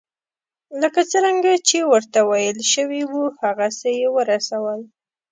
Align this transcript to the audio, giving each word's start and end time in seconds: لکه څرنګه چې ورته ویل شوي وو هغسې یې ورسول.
لکه 0.81 1.01
څرنګه 1.11 1.53
چې 1.67 1.77
ورته 1.91 2.19
ویل 2.29 2.59
شوي 2.73 3.01
وو 3.11 3.23
هغسې 3.41 3.91
یې 3.99 4.07
ورسول. 4.17 4.79